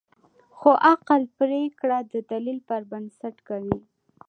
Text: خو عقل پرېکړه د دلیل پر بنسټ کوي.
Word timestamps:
خو 0.57 0.71
عقل 0.91 1.21
پرېکړه 1.39 1.97
د 2.13 2.13
دلیل 2.31 2.59
پر 2.67 2.81
بنسټ 2.91 3.35
کوي. 3.47 3.77